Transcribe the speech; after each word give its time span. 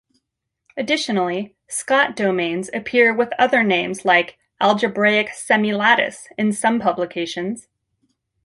Additionally, 0.75 1.55
Scott 1.69 2.15
domains 2.15 2.71
appear 2.73 3.13
with 3.13 3.29
other 3.37 3.63
names 3.63 4.03
like 4.03 4.39
"algebraic 4.59 5.29
semilattice" 5.29 6.25
in 6.39 6.51
some 6.53 6.79
publications. 6.79 7.67